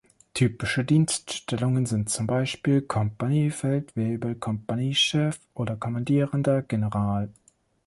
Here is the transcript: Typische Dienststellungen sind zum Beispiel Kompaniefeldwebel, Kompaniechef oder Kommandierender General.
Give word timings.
Typische 0.33 0.83
Dienststellungen 0.83 1.85
sind 1.85 2.09
zum 2.09 2.25
Beispiel 2.25 2.81
Kompaniefeldwebel, 2.81 4.33
Kompaniechef 4.33 5.39
oder 5.53 5.75
Kommandierender 5.77 6.63
General. 6.63 7.29